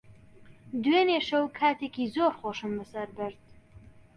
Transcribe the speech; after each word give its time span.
دوێنێ 0.83 1.19
شەو 1.27 1.45
کاتێکی 1.57 2.05
زۆر 2.15 2.31
خۆشم 2.39 2.71
بەسەر 2.79 3.09
برد. 3.17 3.39